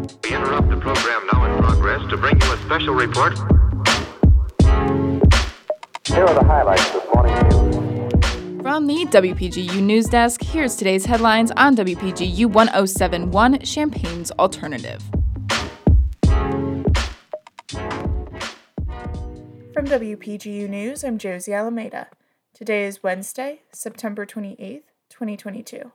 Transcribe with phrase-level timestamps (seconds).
[0.00, 3.36] We interrupt the program now in progress to bring you a special report.
[6.06, 8.62] Here are the highlights this morning's news.
[8.62, 15.02] From the WPGU News Desk, here's today's headlines on WPGU 1071 Champaign's Alternative.
[19.74, 22.08] From WPGU News, I'm Josie Alameda.
[22.54, 25.92] Today is Wednesday, September 28th, 2022.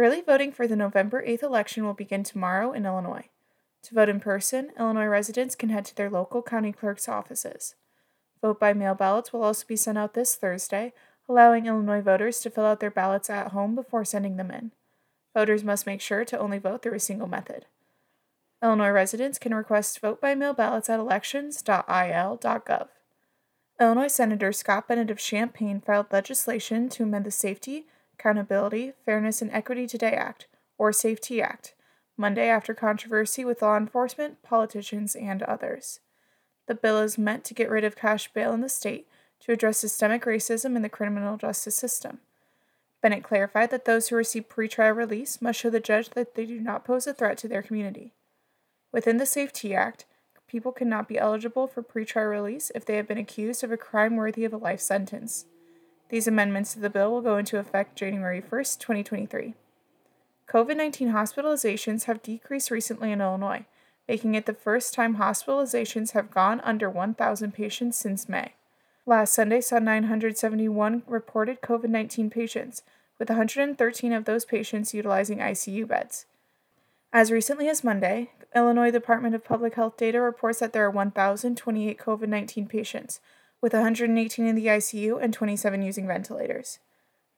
[0.00, 3.28] Early voting for the November 8th election will begin tomorrow in Illinois.
[3.82, 7.74] To vote in person, Illinois residents can head to their local county clerk's offices.
[8.40, 10.94] Vote by mail ballots will also be sent out this Thursday,
[11.28, 14.70] allowing Illinois voters to fill out their ballots at home before sending them in.
[15.34, 17.66] Voters must make sure to only vote through a single method.
[18.62, 22.88] Illinois residents can request vote by mail ballots at elections.il.gov.
[23.78, 27.84] Illinois Senator Scott Bennett of Champaign filed legislation to amend the Safety,
[28.20, 31.72] Accountability, Fairness, and Equity Today Act, or SAFE-T Act,
[32.18, 36.00] Monday after controversy with law enforcement, politicians, and others.
[36.66, 39.08] The bill is meant to get rid of cash bail in the state
[39.40, 42.18] to address systemic racism in the criminal justice system.
[43.00, 46.60] Bennett clarified that those who receive pretrial release must show the judge that they do
[46.60, 48.12] not pose a threat to their community.
[48.92, 50.04] Within the SAFE-T Act,
[50.46, 54.16] people cannot be eligible for pretrial release if they have been accused of a crime
[54.16, 55.46] worthy of a life sentence.
[56.10, 59.54] These amendments to the bill will go into effect January 1, 2023.
[60.48, 63.64] COVID 19 hospitalizations have decreased recently in Illinois,
[64.08, 68.54] making it the first time hospitalizations have gone under 1,000 patients since May.
[69.06, 72.82] Last Sunday saw 971 reported COVID 19 patients,
[73.20, 76.26] with 113 of those patients utilizing ICU beds.
[77.12, 81.98] As recently as Monday, Illinois Department of Public Health data reports that there are 1,028
[81.98, 83.20] COVID 19 patients,
[83.60, 86.78] with 118 in the ICU and 27 using ventilators.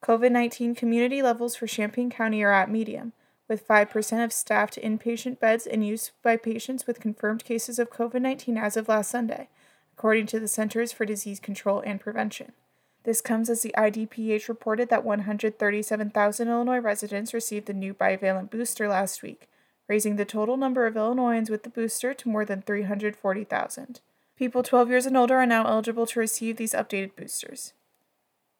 [0.02, 3.12] COVID 19 community levels for Champaign County are at medium,
[3.48, 8.20] with 5% of staffed inpatient beds in use by patients with confirmed cases of COVID
[8.20, 9.48] 19 as of last Sunday,
[9.96, 12.52] according to the Centers for Disease Control and Prevention.
[13.04, 18.88] This comes as the IDPH reported that 137,000 Illinois residents received the new bivalent booster
[18.88, 19.48] last week,
[19.88, 24.00] raising the total number of Illinoisans with the booster to more than 340,000.
[24.42, 27.74] People 12 years and older are now eligible to receive these updated boosters.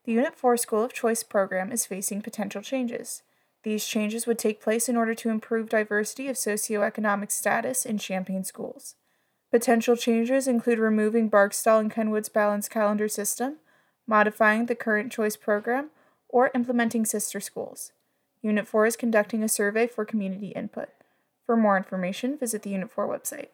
[0.05, 3.25] The Unit 4 School of Choice program is facing potential changes.
[3.65, 8.45] These changes would take place in order to improve diversity of socioeconomic status in Champaign
[8.45, 8.95] schools.
[9.51, 13.57] Potential changes include removing Barkstall and Kenwood's balanced calendar system,
[14.07, 15.91] modifying the current choice program,
[16.29, 17.91] or implementing sister schools.
[18.41, 20.91] Unit 4 is conducting a survey for community input.
[21.45, 23.49] For more information, visit the Unit 4 website.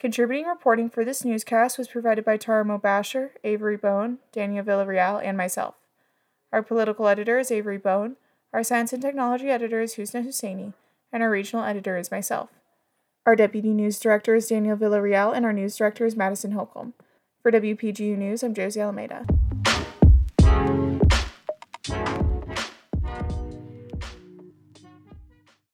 [0.00, 5.36] Contributing reporting for this newscast was provided by Tara Mobasher, Avery Bone, Daniel Villarreal, and
[5.36, 5.74] myself.
[6.54, 8.16] Our political editor is Avery Bone,
[8.54, 10.72] our science and technology editor is Husna Husseini,
[11.12, 12.48] and our regional editor is myself.
[13.26, 16.94] Our deputy news director is Daniel Villarreal, and our news director is Madison Holcomb.
[17.42, 19.26] For WPGU News, I'm Josie Alameda.